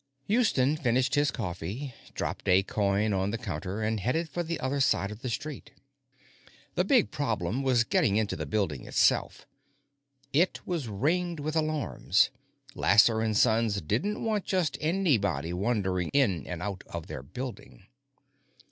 Houston 0.27 0.77
finished 0.77 1.13
his 1.13 1.29
coffee, 1.29 1.93
dropped 2.15 2.47
a 2.49 2.63
coin 2.63 3.13
on 3.13 3.29
the 3.29 3.37
counter, 3.37 3.83
and 3.83 3.99
headed 3.99 4.27
for 4.27 4.41
the 4.41 4.59
other 4.59 4.79
side 4.79 5.11
of 5.11 5.21
the 5.21 5.29
street. 5.29 5.73
The 6.73 6.83
big 6.83 7.11
problem 7.11 7.61
was 7.61 7.83
getting 7.83 8.15
into 8.15 8.35
the 8.35 8.47
building 8.47 8.87
itself. 8.87 9.45
It 10.33 10.59
was 10.65 10.87
ringed 10.87 11.39
with 11.39 11.55
alarms; 11.55 12.31
Lasser 12.73 13.31
& 13.33 13.33
Sons 13.35 13.79
didn't 13.79 14.23
want 14.25 14.43
just 14.45 14.75
anybody 14.81 15.53
wandering 15.53 16.09
in 16.13 16.47
and 16.47 16.63
out 16.63 16.83
of 16.87 17.05
their 17.05 17.21
building. 17.21 17.85